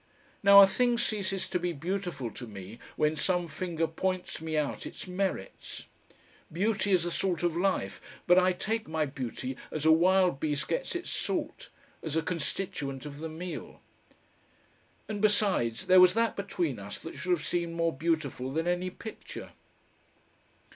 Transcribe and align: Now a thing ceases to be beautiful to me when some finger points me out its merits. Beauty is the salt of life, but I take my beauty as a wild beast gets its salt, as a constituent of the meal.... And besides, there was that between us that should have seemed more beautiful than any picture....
Now 0.41 0.61
a 0.61 0.67
thing 0.67 0.97
ceases 0.97 1.47
to 1.47 1.59
be 1.59 1.73
beautiful 1.73 2.31
to 2.31 2.47
me 2.47 2.79
when 2.95 3.15
some 3.15 3.47
finger 3.47 3.85
points 3.85 4.41
me 4.41 4.57
out 4.57 4.87
its 4.87 5.05
merits. 5.05 5.85
Beauty 6.51 6.91
is 6.91 7.03
the 7.03 7.11
salt 7.11 7.43
of 7.43 7.55
life, 7.55 8.01
but 8.25 8.39
I 8.39 8.51
take 8.51 8.87
my 8.87 9.05
beauty 9.05 9.55
as 9.69 9.85
a 9.85 9.91
wild 9.91 10.39
beast 10.39 10.67
gets 10.67 10.95
its 10.95 11.11
salt, 11.11 11.69
as 12.01 12.15
a 12.17 12.23
constituent 12.23 13.05
of 13.05 13.19
the 13.19 13.29
meal.... 13.29 13.79
And 15.07 15.21
besides, 15.21 15.85
there 15.85 16.01
was 16.01 16.15
that 16.15 16.35
between 16.35 16.79
us 16.79 16.97
that 16.97 17.15
should 17.15 17.29
have 17.33 17.45
seemed 17.45 17.75
more 17.75 17.93
beautiful 17.93 18.51
than 18.51 18.65
any 18.65 18.89
picture.... 18.89 19.51